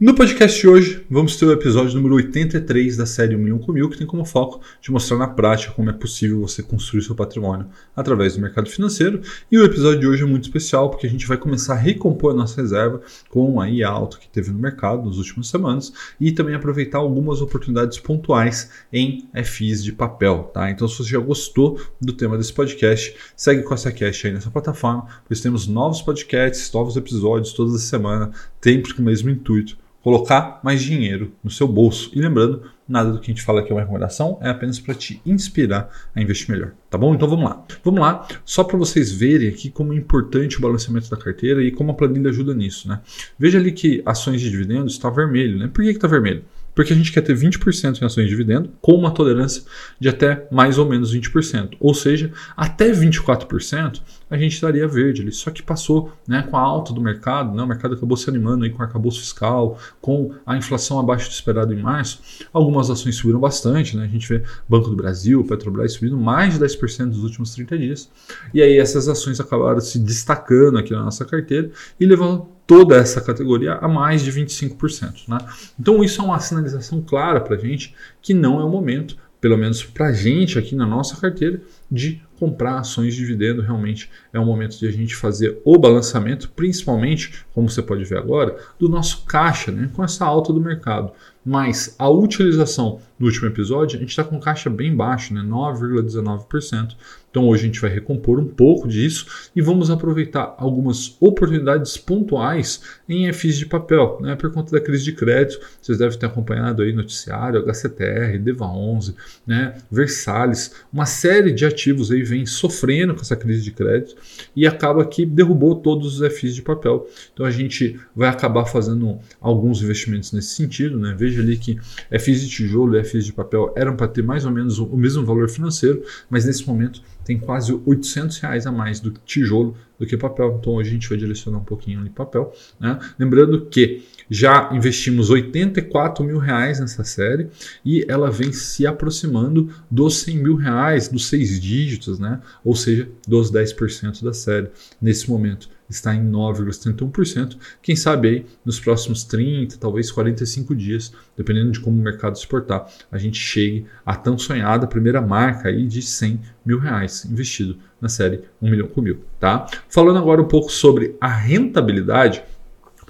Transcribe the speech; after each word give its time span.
No 0.00 0.14
podcast 0.14 0.58
de 0.58 0.66
hoje, 0.66 1.04
vamos 1.10 1.36
ter 1.36 1.44
o 1.44 1.52
episódio 1.52 1.94
número 1.94 2.14
83 2.14 2.96
da 2.96 3.04
série 3.04 3.36
1 3.36 3.38
milhão 3.38 3.58
com 3.58 3.70
mil, 3.70 3.86
que 3.90 3.98
tem 3.98 4.06
como 4.06 4.24
foco 4.24 4.62
de 4.80 4.90
mostrar 4.90 5.18
na 5.18 5.28
prática 5.28 5.74
como 5.74 5.90
é 5.90 5.92
possível 5.92 6.40
você 6.40 6.62
construir 6.62 7.02
seu 7.02 7.14
patrimônio 7.14 7.66
através 7.94 8.34
do 8.34 8.40
mercado 8.40 8.70
financeiro. 8.70 9.20
E 9.52 9.58
o 9.58 9.62
episódio 9.62 10.00
de 10.00 10.06
hoje 10.06 10.22
é 10.22 10.26
muito 10.26 10.44
especial 10.44 10.88
porque 10.88 11.06
a 11.06 11.10
gente 11.10 11.26
vai 11.26 11.36
começar 11.36 11.74
a 11.74 11.76
recompor 11.76 12.32
a 12.32 12.34
nossa 12.34 12.62
reserva 12.62 13.02
com 13.28 13.60
a 13.60 13.66
alta 13.86 14.16
que 14.16 14.26
teve 14.26 14.50
no 14.50 14.58
mercado 14.58 15.04
nas 15.04 15.18
últimas 15.18 15.48
semanas 15.48 15.92
e 16.18 16.32
também 16.32 16.54
aproveitar 16.54 16.96
algumas 16.96 17.42
oportunidades 17.42 17.98
pontuais 17.98 18.70
em 18.90 19.28
FIs 19.44 19.84
de 19.84 19.92
papel. 19.92 20.50
Tá? 20.54 20.70
Então, 20.70 20.88
se 20.88 20.96
você 20.96 21.10
já 21.10 21.18
gostou 21.18 21.78
do 22.00 22.14
tema 22.14 22.38
desse 22.38 22.54
podcast, 22.54 23.14
segue 23.36 23.62
com 23.64 23.74
essa 23.74 23.92
cast 23.92 24.26
aí 24.26 24.32
nessa 24.32 24.50
plataforma, 24.50 25.06
pois 25.28 25.42
temos 25.42 25.66
novos 25.66 26.00
podcasts, 26.00 26.72
novos 26.72 26.96
episódios 26.96 27.52
toda 27.52 27.76
semana, 27.76 28.30
sempre 28.62 28.94
com 28.94 29.02
o 29.02 29.04
mesmo 29.04 29.28
intuito 29.28 29.76
colocar 30.02 30.60
mais 30.62 30.82
dinheiro 30.82 31.32
no 31.42 31.50
seu 31.50 31.68
bolso. 31.68 32.10
E 32.14 32.20
lembrando, 32.20 32.62
nada 32.88 33.12
do 33.12 33.20
que 33.20 33.30
a 33.30 33.34
gente 33.34 33.44
fala 33.44 33.60
aqui 33.60 33.70
é 33.70 33.74
uma 33.74 33.80
recomendação, 33.80 34.38
é 34.40 34.50
apenas 34.50 34.80
para 34.80 34.94
te 34.94 35.20
inspirar 35.24 35.88
a 36.14 36.20
investir 36.20 36.50
melhor, 36.50 36.72
tá 36.88 36.98
bom? 36.98 37.14
Então 37.14 37.28
vamos 37.28 37.44
lá. 37.44 37.64
Vamos 37.84 38.00
lá, 38.00 38.26
só 38.44 38.64
para 38.64 38.76
vocês 38.76 39.12
verem 39.12 39.48
aqui 39.48 39.70
como 39.70 39.92
é 39.92 39.96
importante 39.96 40.58
o 40.58 40.60
balanceamento 40.60 41.10
da 41.10 41.16
carteira 41.16 41.62
e 41.62 41.70
como 41.70 41.92
a 41.92 41.94
planilha 41.94 42.30
ajuda 42.30 42.54
nisso, 42.54 42.88
né? 42.88 43.00
Veja 43.38 43.58
ali 43.58 43.72
que 43.72 44.02
ações 44.04 44.40
de 44.40 44.50
dividendos 44.50 44.94
está 44.94 45.08
vermelho, 45.10 45.58
né? 45.58 45.70
Por 45.72 45.84
que 45.84 45.90
está 45.90 46.08
vermelho? 46.08 46.44
Porque 46.80 46.94
a 46.94 46.96
gente 46.96 47.12
quer 47.12 47.20
ter 47.20 47.36
20% 47.36 48.00
em 48.00 48.06
ações 48.06 48.24
de 48.24 48.30
dividendo 48.30 48.70
com 48.80 48.92
uma 48.92 49.10
tolerância 49.10 49.64
de 50.00 50.08
até 50.08 50.48
mais 50.50 50.78
ou 50.78 50.88
menos 50.88 51.14
20%. 51.14 51.76
Ou 51.78 51.92
seja, 51.92 52.32
até 52.56 52.90
24% 52.90 54.00
a 54.30 54.38
gente 54.38 54.54
estaria 54.54 54.88
verde 54.88 55.20
ali. 55.20 55.30
Só 55.30 55.50
que 55.50 55.62
passou 55.62 56.10
né, 56.26 56.42
com 56.48 56.56
a 56.56 56.60
alta 56.60 56.94
do 56.94 57.00
mercado, 57.02 57.54
né, 57.54 57.62
o 57.62 57.66
mercado 57.66 57.96
acabou 57.96 58.16
se 58.16 58.30
animando 58.30 58.64
aí 58.64 58.70
com 58.70 58.78
o 58.78 58.82
arcabouço 58.82 59.20
fiscal, 59.20 59.78
com 60.00 60.32
a 60.46 60.56
inflação 60.56 60.98
abaixo 60.98 61.28
do 61.28 61.32
esperado 61.32 61.74
em 61.74 61.82
março. 61.82 62.22
Algumas 62.50 62.88
ações 62.88 63.14
subiram 63.16 63.40
bastante, 63.40 63.94
né? 63.94 64.04
a 64.04 64.08
gente 64.08 64.26
vê 64.26 64.42
Banco 64.66 64.88
do 64.88 64.96
Brasil, 64.96 65.44
Petrobras 65.44 65.92
subindo 65.92 66.16
mais 66.16 66.54
de 66.54 66.64
10% 66.64 67.08
nos 67.08 67.24
últimos 67.24 67.52
30 67.52 67.76
dias. 67.76 68.10
E 68.54 68.62
aí 68.62 68.78
essas 68.78 69.06
ações 69.06 69.38
acabaram 69.38 69.80
se 69.80 69.98
destacando 69.98 70.78
aqui 70.78 70.94
na 70.94 71.04
nossa 71.04 71.26
carteira 71.26 71.70
e 72.00 72.06
levando 72.06 72.48
toda 72.70 72.94
essa 72.94 73.20
categoria 73.20 73.72
a 73.74 73.88
mais 73.88 74.22
de 74.22 74.30
25%. 74.30 75.26
Né? 75.26 75.38
Então 75.76 76.04
isso 76.04 76.22
é 76.22 76.24
uma 76.24 76.38
sinalização 76.38 77.02
clara 77.02 77.40
para 77.40 77.56
a 77.56 77.58
gente 77.58 77.92
que 78.22 78.32
não 78.32 78.60
é 78.60 78.64
o 78.64 78.68
momento, 78.68 79.16
pelo 79.40 79.58
menos 79.58 79.82
para 79.82 80.06
a 80.06 80.12
gente 80.12 80.56
aqui 80.56 80.76
na 80.76 80.86
nossa 80.86 81.20
carteira, 81.20 81.60
de 81.90 82.22
comprar 82.40 82.78
ações 82.78 83.14
de 83.14 83.20
dividendo. 83.20 83.62
Realmente 83.62 84.10
é 84.32 84.40
o 84.40 84.44
momento 84.44 84.78
de 84.78 84.88
a 84.88 84.90
gente 84.90 85.14
fazer 85.14 85.60
o 85.64 85.78
balançamento, 85.78 86.50
principalmente, 86.50 87.44
como 87.54 87.68
você 87.68 87.82
pode 87.82 88.04
ver 88.04 88.18
agora, 88.18 88.56
do 88.78 88.88
nosso 88.88 89.24
caixa, 89.26 89.70
né? 89.70 89.90
com 89.92 90.02
essa 90.02 90.24
alta 90.24 90.52
do 90.52 90.60
mercado. 90.60 91.12
Mas 91.44 91.94
a 91.98 92.08
utilização 92.08 93.00
no 93.18 93.26
último 93.26 93.48
episódio, 93.48 93.96
a 93.96 94.00
gente 94.00 94.10
está 94.10 94.24
com 94.24 94.40
caixa 94.40 94.70
bem 94.70 94.94
baixo, 94.94 95.34
né? 95.34 95.42
9,19%. 95.42 96.96
Então 97.30 97.46
hoje 97.46 97.62
a 97.62 97.66
gente 97.66 97.80
vai 97.80 97.90
recompor 97.90 98.40
um 98.40 98.46
pouco 98.46 98.88
disso 98.88 99.50
e 99.54 99.62
vamos 99.62 99.90
aproveitar 99.90 100.54
algumas 100.58 101.16
oportunidades 101.20 101.96
pontuais 101.96 102.82
em 103.08 103.30
FIs 103.32 103.56
de 103.56 103.66
papel, 103.66 104.18
né? 104.20 104.34
Por 104.36 104.50
conta 104.52 104.72
da 104.72 104.80
crise 104.80 105.04
de 105.04 105.12
crédito, 105.12 105.60
vocês 105.80 105.98
devem 105.98 106.18
ter 106.18 106.26
acompanhado 106.26 106.82
aí 106.82 106.92
noticiário, 106.92 107.62
HCTR, 107.62 108.38
DEVA11, 108.38 109.14
né? 109.46 109.76
Versalhes, 109.90 110.74
uma 110.92 111.06
série 111.06 111.52
de 111.52 111.64
ativos 111.64 112.10
aí 112.10 112.22
vem 112.30 112.46
sofrendo 112.46 113.14
com 113.14 113.20
essa 113.20 113.36
crise 113.36 113.62
de 113.62 113.72
crédito 113.72 114.16
e 114.54 114.66
acaba 114.66 115.04
que 115.04 115.26
derrubou 115.26 115.74
todos 115.74 116.20
os 116.20 116.32
FIs 116.34 116.54
de 116.54 116.62
papel. 116.62 117.06
Então 117.32 117.44
a 117.44 117.50
gente 117.50 117.98
vai 118.14 118.28
acabar 118.28 118.64
fazendo 118.64 119.18
alguns 119.40 119.82
investimentos 119.82 120.32
nesse 120.32 120.54
sentido, 120.54 120.98
né? 120.98 121.14
Veja 121.18 121.42
ali 121.42 121.56
que 121.56 121.78
FIs 122.18 122.40
de 122.40 122.48
tijolo 122.48 122.96
e 122.96 123.04
FIs 123.04 123.26
de 123.26 123.32
papel 123.32 123.72
eram 123.76 123.96
para 123.96 124.08
ter 124.08 124.22
mais 124.22 124.44
ou 124.46 124.52
menos 124.52 124.78
o 124.78 124.96
mesmo 124.96 125.24
valor 125.24 125.48
financeiro, 125.48 126.02
mas 126.30 126.46
nesse 126.46 126.66
momento 126.66 127.02
tem 127.30 127.38
quase 127.38 127.72
800 127.86 128.38
reais 128.38 128.66
a 128.66 128.72
mais 128.72 128.98
do 128.98 129.12
tijolo 129.24 129.76
do 129.96 130.04
que 130.04 130.16
papel. 130.16 130.58
Então 130.60 130.72
hoje 130.74 130.90
a 130.90 130.92
gente 130.94 131.08
vai 131.08 131.16
direcionar 131.16 131.58
um 131.58 131.64
pouquinho 131.64 132.00
ali 132.00 132.10
papel. 132.10 132.52
Né? 132.80 132.98
Lembrando 133.16 133.66
que 133.66 134.02
já 134.28 134.68
investimos 134.72 135.30
84 135.30 136.24
mil 136.24 136.38
reais 136.38 136.80
nessa 136.80 137.04
série 137.04 137.48
e 137.84 138.04
ela 138.08 138.32
vem 138.32 138.52
se 138.52 138.84
aproximando 138.84 139.72
dos 139.88 140.18
100 140.22 140.36
mil 140.38 140.56
reais, 140.56 141.06
dos 141.06 141.28
seis 141.28 141.60
dígitos, 141.60 142.18
né? 142.18 142.40
ou 142.64 142.74
seja, 142.74 143.08
dos 143.28 143.52
10% 143.52 144.24
da 144.24 144.32
série 144.32 144.68
nesse 145.00 145.30
momento 145.30 145.68
está 145.90 146.14
em 146.14 146.30
9,31%. 146.30 147.56
Quem 147.82 147.96
sabe 147.96 148.28
aí 148.28 148.46
nos 148.64 148.78
próximos 148.80 149.24
30, 149.24 149.76
talvez 149.78 150.10
45 150.10 150.74
dias, 150.74 151.12
dependendo 151.36 151.72
de 151.72 151.80
como 151.80 151.98
o 151.98 152.02
mercado 152.02 152.38
se 152.38 152.46
portar, 152.46 152.86
a 153.10 153.18
gente 153.18 153.38
chegue 153.38 153.86
à 154.04 154.14
tão 154.14 154.38
sonhada 154.38 154.86
primeira 154.86 155.20
marca 155.20 155.68
aí 155.68 155.86
de 155.86 156.02
100 156.02 156.40
mil 156.64 156.78
reais 156.78 157.24
investido 157.24 157.78
na 158.00 158.08
série 158.08 158.44
1 158.62 158.70
milhão 158.70 158.88
com 158.88 159.00
mil. 159.00 159.20
Tá? 159.38 159.66
Falando 159.88 160.18
agora 160.18 160.40
um 160.40 160.48
pouco 160.48 160.70
sobre 160.70 161.16
a 161.20 161.28
rentabilidade, 161.28 162.42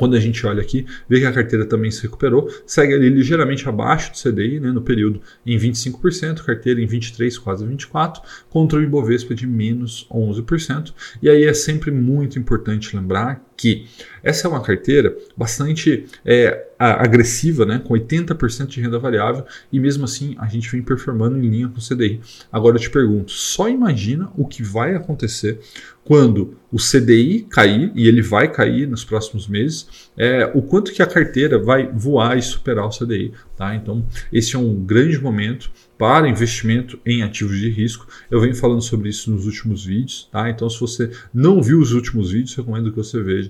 quando 0.00 0.16
a 0.16 0.18
gente 0.18 0.46
olha 0.46 0.62
aqui, 0.62 0.86
vê 1.06 1.20
que 1.20 1.26
a 1.26 1.32
carteira 1.32 1.66
também 1.66 1.90
se 1.90 2.00
recuperou, 2.00 2.48
segue 2.64 2.94
ali 2.94 3.10
ligeiramente 3.10 3.68
abaixo 3.68 4.10
do 4.12 4.16
CDI, 4.16 4.58
né, 4.58 4.72
no 4.72 4.80
período 4.80 5.20
em 5.44 5.58
25%, 5.58 6.42
carteira 6.42 6.80
em 6.80 6.86
23%, 6.86 7.38
quase 7.40 7.66
24%, 7.66 8.22
contra 8.48 8.78
o 8.78 8.82
Ibovespa 8.82 9.34
de 9.34 9.46
menos 9.46 10.08
11%. 10.10 10.94
E 11.20 11.28
aí 11.28 11.44
é 11.44 11.52
sempre 11.52 11.90
muito 11.90 12.38
importante 12.38 12.96
lembrar 12.96 13.44
que 13.60 13.84
essa 14.22 14.46
é 14.46 14.50
uma 14.50 14.62
carteira 14.62 15.14
bastante 15.36 16.06
é, 16.24 16.66
agressiva, 16.78 17.66
né, 17.66 17.78
com 17.84 17.92
80% 17.92 18.68
de 18.68 18.80
renda 18.80 18.98
variável, 18.98 19.44
e 19.70 19.78
mesmo 19.78 20.04
assim 20.04 20.34
a 20.38 20.46
gente 20.46 20.70
vem 20.72 20.80
performando 20.80 21.36
em 21.36 21.46
linha 21.46 21.68
com 21.68 21.78
o 21.78 21.82
CDI. 21.82 22.20
Agora 22.50 22.76
eu 22.76 22.80
te 22.80 22.88
pergunto, 22.88 23.32
só 23.32 23.68
imagina 23.68 24.30
o 24.34 24.46
que 24.46 24.62
vai 24.62 24.94
acontecer 24.94 25.60
quando 26.02 26.56
o 26.72 26.78
CDI 26.78 27.46
cair, 27.50 27.92
e 27.94 28.08
ele 28.08 28.22
vai 28.22 28.50
cair 28.50 28.88
nos 28.88 29.04
próximos 29.04 29.46
meses, 29.46 30.10
é, 30.16 30.50
o 30.54 30.62
quanto 30.62 30.92
que 30.92 31.02
a 31.02 31.06
carteira 31.06 31.58
vai 31.58 31.86
voar 31.92 32.38
e 32.38 32.42
superar 32.42 32.86
o 32.86 32.90
CDI. 32.90 33.32
Tá? 33.56 33.74
Então, 33.74 34.06
esse 34.32 34.56
é 34.56 34.58
um 34.58 34.74
grande 34.74 35.20
momento 35.20 35.70
para 36.00 36.26
investimento 36.26 36.98
em 37.04 37.22
ativos 37.22 37.58
de 37.58 37.68
risco. 37.68 38.06
Eu 38.30 38.40
venho 38.40 38.54
falando 38.54 38.80
sobre 38.80 39.10
isso 39.10 39.30
nos 39.30 39.44
últimos 39.44 39.84
vídeos, 39.84 40.30
tá? 40.32 40.48
Então, 40.48 40.70
se 40.70 40.80
você 40.80 41.10
não 41.32 41.62
viu 41.62 41.78
os 41.78 41.92
últimos 41.92 42.30
vídeos, 42.30 42.56
recomendo 42.56 42.90
que 42.90 42.96
você 42.96 43.22
veja. 43.22 43.49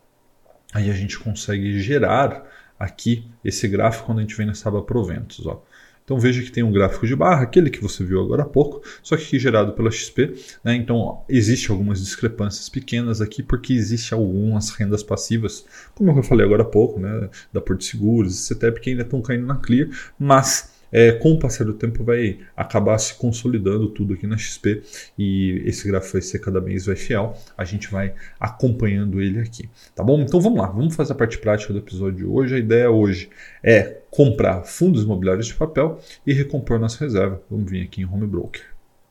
aí 0.73 0.89
a 0.89 0.93
gente 0.93 1.19
consegue 1.19 1.79
gerar 1.81 2.45
aqui 2.79 3.29
esse 3.43 3.67
gráfico 3.67 4.05
quando 4.05 4.19
a 4.19 4.21
gente 4.21 4.35
vem 4.35 4.45
nessa 4.45 4.69
aba 4.69 4.81
proventos. 4.81 5.45
Ó. 5.45 5.61
Então 6.07 6.17
veja 6.17 6.41
que 6.41 6.49
tem 6.49 6.63
um 6.63 6.71
gráfico 6.71 7.05
de 7.05 7.13
barra, 7.17 7.41
aquele 7.41 7.69
que 7.69 7.81
você 7.81 8.01
viu 8.01 8.21
agora 8.21 8.43
há 8.43 8.45
pouco, 8.45 8.81
só 9.03 9.17
que 9.17 9.23
aqui 9.23 9.37
gerado 9.37 9.73
pela 9.73 9.91
XP. 9.91 10.35
Né? 10.63 10.73
Então 10.77 11.21
existe 11.27 11.69
algumas 11.69 11.99
discrepâncias 11.99 12.69
pequenas 12.69 13.19
aqui, 13.19 13.43
porque 13.43 13.73
existe 13.73 14.13
algumas 14.13 14.69
rendas 14.69 15.03
passivas, 15.03 15.65
como 15.93 16.17
eu 16.17 16.23
falei 16.23 16.45
agora 16.45 16.61
há 16.61 16.65
pouco, 16.65 16.97
né? 16.97 17.29
da 17.51 17.59
Porto 17.59 17.83
Seguros, 17.83 18.39
CETEP, 18.39 18.79
que 18.79 18.89
ainda 18.91 19.01
estão 19.01 19.21
caindo 19.21 19.45
na 19.45 19.57
Clear, 19.57 19.89
mas 20.17 20.76
é, 20.91 21.11
com 21.11 21.33
o 21.33 21.39
passar 21.39 21.65
do 21.65 21.73
tempo 21.73 22.03
vai 22.03 22.39
acabar 22.55 22.97
se 22.97 23.13
consolidando 23.15 23.89
tudo 23.89 24.13
aqui 24.13 24.25
na 24.25 24.37
XP 24.37 24.83
e 25.17 25.61
esse 25.65 25.87
gráfico 25.87 26.13
vai 26.13 26.21
ser 26.21 26.39
cada 26.39 26.61
mês 26.61 26.85
vai 26.85 26.95
fiel. 26.95 27.37
A 27.57 27.63
gente 27.63 27.89
vai 27.89 28.13
acompanhando 28.39 29.21
ele 29.21 29.39
aqui, 29.39 29.69
tá 29.95 30.03
bom? 30.03 30.21
Então 30.21 30.39
vamos 30.39 30.59
lá, 30.59 30.67
vamos 30.67 30.95
fazer 30.95 31.13
a 31.13 31.15
parte 31.15 31.37
prática 31.37 31.73
do 31.73 31.79
episódio 31.79 32.17
de 32.17 32.25
hoje. 32.25 32.55
A 32.55 32.59
ideia 32.59 32.89
hoje 32.89 33.29
é 33.63 33.97
comprar 34.09 34.63
fundos 34.63 35.03
imobiliários 35.03 35.47
de 35.47 35.53
papel 35.53 35.99
e 36.25 36.33
recompor 36.33 36.79
nossa 36.79 37.03
reserva. 37.03 37.41
Vamos 37.49 37.69
vir 37.69 37.83
aqui 37.83 38.01
em 38.01 38.05
Home 38.05 38.27
Broker, 38.27 38.63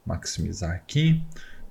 maximizar 0.04 0.70
aqui, 0.70 1.22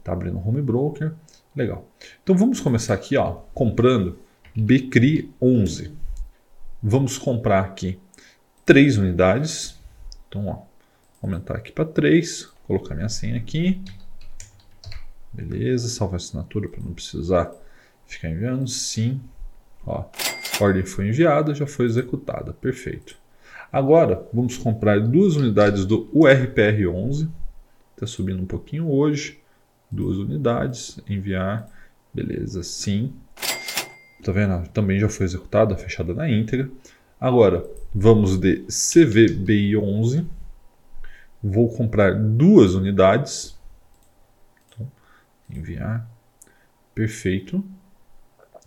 tá 0.04 0.14
abrindo 0.14 0.38
Home 0.38 0.62
Broker, 0.62 1.12
legal. 1.56 1.90
Então 2.24 2.36
vamos 2.36 2.60
começar 2.60 2.94
aqui, 2.94 3.18
ó, 3.18 3.40
comprando 3.54 4.20
Becri 4.56 5.32
11. 5.42 5.92
Vamos 6.82 7.18
comprar 7.18 7.62
aqui 7.62 8.00
três 8.66 8.98
unidades 8.98 9.75
então, 10.36 10.48
ó, 10.48 10.62
aumentar 11.22 11.56
aqui 11.56 11.72
para 11.72 11.86
3, 11.86 12.52
colocar 12.68 12.94
minha 12.94 13.08
senha 13.08 13.38
aqui. 13.38 13.82
Beleza, 15.32 15.88
salvar 15.88 16.16
a 16.16 16.18
assinatura 16.18 16.68
para 16.68 16.84
não 16.84 16.94
precisar 16.94 17.52
ficar 18.06 18.30
enviando. 18.30 18.68
Sim. 18.68 19.22
Ó, 19.86 20.04
ordem 20.60 20.86
foi 20.86 21.08
enviada, 21.08 21.56
já 21.56 21.66
foi 21.66 21.86
executada. 21.86 22.52
Perfeito. 22.54 23.18
Agora, 23.72 24.28
vamos 24.34 24.58
comprar 24.58 25.00
duas 25.00 25.36
unidades 25.36 25.86
do 25.86 26.08
URPR11. 26.14 27.30
Está 27.94 28.06
subindo 28.06 28.42
um 28.42 28.46
pouquinho 28.46 28.90
hoje. 28.90 29.40
Duas 29.90 30.18
unidades, 30.18 31.00
enviar. 31.08 31.70
Beleza, 32.14 32.62
sim. 32.64 33.14
Tá 34.24 34.32
vendo? 34.32 34.68
Também 34.70 35.00
já 35.00 35.08
foi 35.08 35.26
executada, 35.26 35.78
fechada 35.78 36.14
na 36.14 36.30
íntegra. 36.30 36.70
Agora, 37.20 37.66
vamos 37.96 38.38
de 38.38 38.66
CVBI11. 38.68 40.26
Vou 41.42 41.70
comprar 41.70 42.14
duas 42.14 42.74
unidades. 42.74 43.58
Então, 44.68 44.92
enviar. 45.50 46.06
Perfeito. 46.94 47.64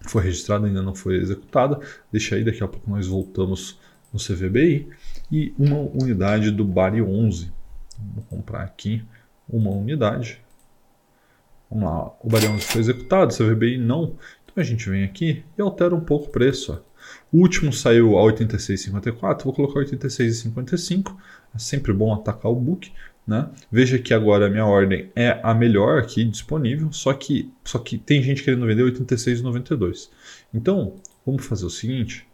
Foi 0.01 0.23
registrada, 0.23 0.67
ainda 0.67 0.81
não 0.81 0.95
foi 0.95 1.17
executada. 1.17 1.79
Deixa 2.11 2.37
aí, 2.37 2.45
daqui 2.45 2.63
a 2.65 2.69
pouco 2.69 2.89
nós 2.89 3.07
voltamos 3.07 3.79
no 4.13 4.19
CVBI. 4.19 4.89
E 5.31 5.53
uma 5.59 5.79
unidade 5.79 6.51
do 6.51 6.65
BARI 6.65 7.03
11. 7.03 7.53
Vou 8.15 8.25
comprar 8.25 8.63
aqui 8.63 9.05
uma 9.49 9.71
unidade. 9.71 10.41
Vamos 11.71 11.85
lá, 11.85 12.17
o 12.23 12.29
BARI 12.29 12.47
11 12.49 12.65
foi 12.65 12.81
executado, 12.81 13.33
o 13.33 13.37
CVBI 13.37 13.77
não. 13.77 14.17
Então 14.45 14.55
a 14.57 14.63
gente 14.63 14.89
vem 14.89 15.05
aqui 15.05 15.45
e 15.57 15.61
altera 15.61 15.95
um 15.95 16.01
pouco 16.01 16.29
o 16.29 16.31
preço. 16.31 16.73
Ó. 16.73 16.88
O 17.33 17.39
último 17.39 17.73
saiu 17.73 18.19
a 18.19 18.23
86,54, 18.23 19.45
vou 19.45 19.53
colocar 19.53 19.81
86,55. 19.81 21.15
É 21.55 21.59
sempre 21.59 21.93
bom 21.93 22.13
atacar 22.15 22.51
o 22.51 22.55
book. 22.55 22.93
Né? 23.27 23.47
Veja 23.71 23.99
que 23.99 24.15
agora 24.15 24.47
a 24.47 24.51
minha 24.51 24.65
ordem 24.65 25.11
é 25.15 25.39
a 25.43 25.53
melhor 25.53 25.99
aqui 25.99 26.25
disponível, 26.25 26.91
só 26.91 27.13
que, 27.13 27.53
só 27.63 27.79
que 27.79 27.99
tem 27.99 28.23
gente 28.23 28.43
querendo 28.43 28.67
vender 28.67 28.83
86,92. 28.85 30.09
Então, 30.53 30.95
vamos 31.27 31.45
fazer 31.45 31.67
o 31.67 31.71
seguinte, 31.71 32.27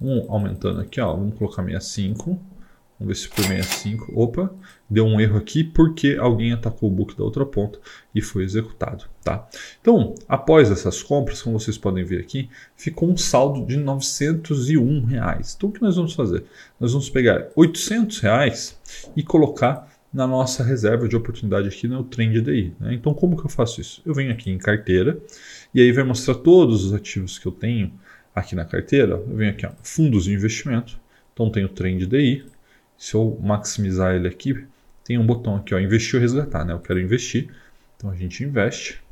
um 0.00 0.30
aumentando 0.30 0.80
aqui, 0.80 1.00
ó, 1.00 1.16
vamos 1.16 1.36
colocar 1.36 1.64
65 1.64 2.40
Vamos 2.98 3.14
ver 3.14 3.22
se 3.22 3.28
por 3.28 3.44
65. 3.44 4.12
Opa, 4.14 4.50
deu 4.88 5.04
um 5.04 5.20
erro 5.20 5.36
aqui 5.36 5.62
porque 5.62 6.16
alguém 6.18 6.52
atacou 6.52 6.90
o 6.90 6.92
book 6.92 7.16
da 7.16 7.24
outra 7.24 7.44
ponta 7.44 7.78
e 8.14 8.22
foi 8.22 8.42
executado. 8.44 9.04
Tá? 9.22 9.46
Então, 9.80 10.14
após 10.26 10.70
essas 10.70 11.02
compras, 11.02 11.42
como 11.42 11.60
vocês 11.60 11.76
podem 11.76 12.04
ver 12.04 12.20
aqui, 12.20 12.48
ficou 12.74 13.10
um 13.10 13.16
saldo 13.16 13.66
de 13.66 13.76
901 13.76 15.04
reais. 15.04 15.54
Então, 15.56 15.68
o 15.68 15.72
que 15.72 15.82
nós 15.82 15.96
vamos 15.96 16.14
fazer? 16.14 16.44
Nós 16.80 16.92
vamos 16.92 17.10
pegar 17.10 17.48
800 17.54 18.20
reais 18.20 18.80
e 19.14 19.22
colocar 19.22 19.94
na 20.12 20.26
nossa 20.26 20.64
reserva 20.64 21.06
de 21.06 21.14
oportunidade 21.14 21.68
aqui 21.68 21.86
no 21.86 22.02
Trend 22.02 22.40
DI. 22.40 22.72
Né? 22.80 22.94
Então, 22.94 23.12
como 23.12 23.36
que 23.36 23.44
eu 23.44 23.50
faço 23.50 23.82
isso? 23.82 24.00
Eu 24.06 24.14
venho 24.14 24.32
aqui 24.32 24.50
em 24.50 24.56
carteira 24.56 25.18
e 25.74 25.80
aí 25.82 25.92
vai 25.92 26.04
mostrar 26.04 26.36
todos 26.36 26.86
os 26.86 26.94
ativos 26.94 27.38
que 27.38 27.46
eu 27.46 27.52
tenho 27.52 27.92
aqui 28.34 28.54
na 28.54 28.64
carteira. 28.64 29.14
Eu 29.14 29.36
venho 29.36 29.50
aqui, 29.50 29.66
ó, 29.66 29.72
fundos 29.82 30.24
de 30.24 30.32
investimento. 30.32 30.98
Então, 31.34 31.50
tenho 31.50 31.66
o 31.66 31.68
Trend 31.68 32.06
DI, 32.06 32.46
se 32.98 33.14
eu 33.14 33.38
maximizar 33.42 34.14
ele 34.14 34.28
aqui, 34.28 34.66
tem 35.04 35.18
um 35.18 35.26
botão 35.26 35.56
aqui, 35.56 35.74
ó, 35.74 35.78
investir 35.78 36.16
ou 36.16 36.20
resgatar, 36.20 36.64
né? 36.64 36.72
Eu 36.72 36.80
quero 36.80 37.00
investir, 37.00 37.48
então 37.96 38.10
a 38.10 38.14
gente 38.14 38.42
investe. 38.42 39.02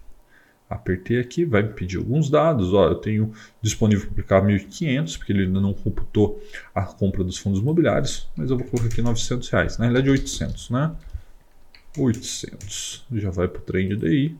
Apertei 0.69 1.21
aqui, 1.21 1.45
vai 1.45 1.63
me 1.63 1.73
pedir 1.73 1.99
alguns 1.99 2.31
dados. 2.31 2.73
Ó, 2.73 2.89
eu 2.89 2.97
tenho 2.97 3.33
disponível 3.63 4.11
para 4.11 4.39
aplicar 4.39 4.43
1.500, 4.43 5.19
porque 5.19 5.33
ele 5.33 5.45
ainda 5.45 5.61
não 5.61 5.73
computou 5.73 6.43
a 6.75 6.83
compra 6.83 7.23
dos 7.23 7.37
fundos 7.37 7.61
imobiliários, 7.61 8.29
mas 8.35 8.51
eu 8.51 8.57
vou 8.57 8.67
colocar 8.67 8.89
aqui 8.89 9.03
900 9.03 9.49
reais. 9.51 9.79
Na 9.79 9.85
realidade, 9.85 10.11
800, 10.11 10.71
né? 10.71 10.97
800. 11.97 13.07
Já 13.13 13.31
vai 13.31 13.47
para 13.47 13.61
o 13.61 13.63
trend 13.63 13.97
DI. 13.97 14.37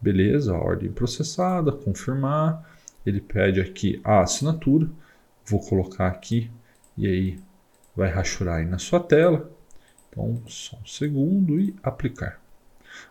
Beleza, 0.00 0.54
ordem 0.54 0.90
processada, 0.90 1.70
confirmar. 1.72 2.68
Ele 3.04 3.20
pede 3.20 3.60
aqui 3.60 4.00
a 4.02 4.22
assinatura. 4.22 4.88
Vou 5.44 5.60
colocar 5.60 6.08
aqui 6.08 6.50
e 6.98 7.06
aí 7.06 7.38
vai 7.96 8.10
rachurar 8.10 8.56
aí 8.58 8.66
na 8.66 8.78
sua 8.78 9.00
tela. 9.00 9.50
Então, 10.10 10.40
só 10.46 10.76
um 10.76 10.86
segundo 10.86 11.58
e 11.60 11.74
aplicar. 11.82 12.40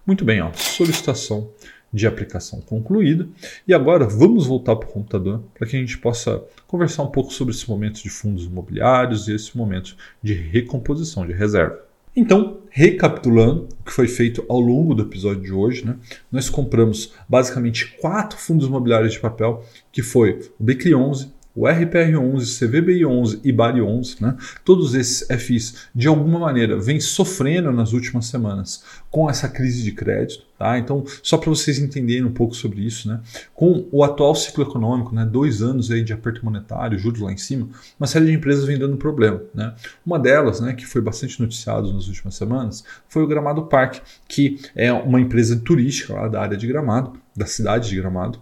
Muito 0.06 0.24
bem, 0.24 0.42
ó, 0.42 0.52
solicitação 0.54 1.50
de 1.92 2.06
aplicação 2.06 2.60
concluída. 2.60 3.28
E 3.68 3.74
agora 3.74 4.06
vamos 4.06 4.46
voltar 4.46 4.76
para 4.76 4.90
o 4.90 4.92
computador 4.92 5.42
para 5.54 5.68
que 5.68 5.78
a 5.78 5.80
gente 5.80 5.98
possa 5.98 6.44
conversar 6.68 7.04
um 7.04 7.12
pouco 7.12 7.32
sobre 7.32 7.54
esse 7.54 7.70
momento 7.70 8.04
de 8.04 8.10
fundos 8.10 8.46
imobiliários 8.46 9.28
e 9.28 9.34
esse 9.34 9.58
momento 9.58 9.96
de 10.22 10.34
recomposição 10.34 11.26
de 11.26 11.34
reserva. 11.34 11.80
Então, 12.16 12.60
recapitulando 12.70 13.68
o 13.80 13.84
que 13.84 13.92
foi 13.92 14.08
feito 14.08 14.46
ao 14.48 14.60
longo 14.60 14.96
do 14.96 15.04
episódio 15.04 15.42
de 15.42 15.52
hoje, 15.52 15.86
né, 15.86 15.98
nós 16.32 16.50
compramos 16.50 17.14
basicamente 17.28 17.98
quatro 17.98 18.38
fundos 18.38 18.68
imobiliários 18.68 19.14
de 19.14 19.20
papel, 19.20 19.66
que 19.92 20.02
foi 20.02 20.40
o 20.58 20.64
Becri 20.64 20.96
11, 20.96 21.34
o 21.56 21.64
RPR11, 21.64 22.42
CVBI11 22.42 23.40
e 23.44 23.54
BARI11, 23.54 24.20
né, 24.20 24.36
todos 24.64 24.94
esses 24.94 25.26
FIs 25.42 25.88
de 25.96 26.08
alguma 26.08 26.38
maneira 26.38 26.78
vêm 26.78 27.00
sofrendo 27.00 27.72
nas 27.72 27.94
últimas 27.94 28.26
semanas 28.26 28.84
com 29.10 29.30
essa 29.30 29.48
crise 29.48 29.82
de 29.82 29.94
crédito. 29.94 30.44
Tá? 30.58 30.78
Então, 30.78 31.04
só 31.22 31.38
para 31.38 31.50
vocês 31.50 31.80
entenderem 31.80 32.24
um 32.24 32.32
pouco 32.32 32.56
sobre 32.56 32.82
isso, 32.82 33.10
né, 33.10 33.20
com 33.54 33.88
o 33.92 34.04
atual 34.04 34.34
ciclo 34.36 34.64
econômico, 34.64 35.14
né, 35.14 35.26
dois 35.26 35.62
anos 35.62 35.92
aí 35.92 36.02
de 36.02 36.14
aperto 36.14 36.44
monetário, 36.46 36.98
juros 36.98 37.20
lá 37.20 37.32
em 37.32 37.38
cima, 37.38 37.68
uma 38.00 38.08
série 38.08 38.26
de 38.26 38.34
empresas 38.34 38.64
vem 38.64 38.78
dando 38.78 38.96
problema. 38.96 39.42
Né? 39.54 39.74
Uma 40.06 40.18
delas, 40.18 40.62
né, 40.62 40.74
que 40.74 40.86
foi 40.86 41.02
bastante 41.02 41.42
noticiado 41.42 41.92
nas 41.94 42.08
últimas 42.08 42.36
semanas, 42.36 42.86
foi 43.08 43.24
o 43.24 43.28
Gramado 43.28 43.64
Park, 43.64 43.98
que 44.28 44.60
é 44.76 44.92
uma 44.94 45.20
empresa 45.20 45.58
turística 45.58 46.14
lá 46.14 46.28
da 46.28 46.42
área 46.42 46.58
de 46.58 46.68
Gramado, 46.68 47.14
da 47.36 47.46
cidade 47.46 47.90
de 47.90 47.96
Gramado, 47.98 48.40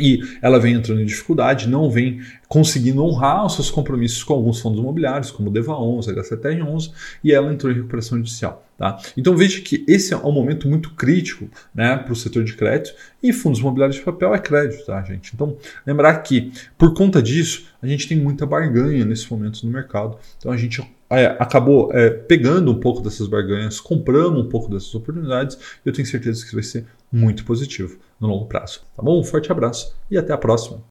e 0.00 0.20
ela 0.40 0.58
vem 0.58 0.74
entrando 0.74 1.00
em 1.00 1.06
dificuldade, 1.06 1.68
não 1.68 1.90
vem 1.90 2.20
conseguindo 2.48 3.04
honrar 3.04 3.46
os 3.46 3.54
seus 3.54 3.70
compromissos 3.70 4.24
com 4.24 4.32
alguns 4.32 4.60
fundos 4.60 4.80
imobiliários, 4.80 5.30
como 5.30 5.50
o 5.50 5.52
DEVA 5.52 5.76
11, 5.76 6.10
HCTR 6.10 6.62
11, 6.62 6.90
e 7.22 7.32
ela 7.32 7.52
entrou 7.52 7.70
em 7.70 7.76
recuperação 7.76 8.18
judicial. 8.18 8.64
Tá? 8.80 8.98
Então 9.14 9.36
veja 9.36 9.60
que 9.60 9.84
esse 9.86 10.14
é 10.14 10.16
um 10.16 10.32
momento 10.32 10.66
muito 10.66 10.94
crítico 10.94 11.50
né, 11.74 11.98
para 11.98 12.14
o 12.14 12.16
setor 12.16 12.44
de 12.44 12.54
crédito 12.54 12.96
e 13.22 13.30
fundos 13.30 13.60
imobiliários 13.60 13.96
de 13.96 14.02
papel 14.02 14.34
é 14.34 14.38
crédito, 14.38 14.86
tá, 14.86 15.02
gente? 15.02 15.32
Então 15.34 15.54
lembrar 15.86 16.16
que 16.22 16.50
por 16.78 16.94
conta 16.94 17.22
disso 17.22 17.66
a 17.82 17.86
gente 17.86 18.08
tem 18.08 18.16
muita 18.16 18.46
barganha 18.46 19.04
nesse 19.04 19.30
momento 19.30 19.66
no 19.66 19.70
mercado. 19.70 20.16
Então 20.38 20.50
a 20.50 20.56
gente 20.56 20.80
é, 21.10 21.26
acabou 21.38 21.92
é, 21.92 22.08
pegando 22.08 22.72
um 22.72 22.80
pouco 22.80 23.02
dessas 23.02 23.26
barganhas, 23.26 23.78
comprando 23.78 24.40
um 24.40 24.48
pouco 24.48 24.70
dessas 24.70 24.94
oportunidades, 24.94 25.58
e 25.84 25.86
eu 25.90 25.92
tenho 25.92 26.08
certeza 26.08 26.46
que 26.46 26.54
vai 26.54 26.62
ser 26.62 26.86
muito 27.12 27.44
positivo 27.44 27.98
no 28.18 28.28
longo 28.28 28.46
prazo. 28.46 28.80
Tá 28.96 29.02
bom? 29.02 29.20
Um 29.20 29.24
forte 29.24 29.52
abraço 29.52 29.94
e 30.10 30.16
até 30.16 30.32
a 30.32 30.38
próxima. 30.38 30.82